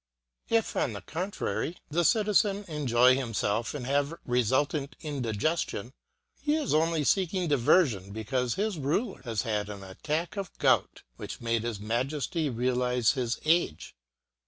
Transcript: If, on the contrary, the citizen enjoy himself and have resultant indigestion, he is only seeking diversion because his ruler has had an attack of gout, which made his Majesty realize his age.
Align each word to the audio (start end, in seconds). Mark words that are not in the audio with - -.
If, 0.49 0.75
on 0.75 0.93
the 0.93 1.01
contrary, 1.03 1.77
the 1.91 2.03
citizen 2.03 2.65
enjoy 2.67 3.13
himself 3.13 3.75
and 3.75 3.85
have 3.85 4.15
resultant 4.25 4.95
indigestion, 5.01 5.93
he 6.41 6.55
is 6.55 6.73
only 6.73 7.03
seeking 7.03 7.47
diversion 7.47 8.11
because 8.11 8.55
his 8.55 8.79
ruler 8.79 9.21
has 9.25 9.43
had 9.43 9.69
an 9.69 9.83
attack 9.83 10.37
of 10.37 10.57
gout, 10.57 11.03
which 11.17 11.39
made 11.39 11.61
his 11.61 11.79
Majesty 11.79 12.49
realize 12.49 13.11
his 13.11 13.37
age. 13.45 13.93